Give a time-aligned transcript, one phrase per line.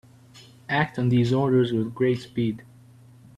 [0.67, 2.63] Act on these orders with great speed.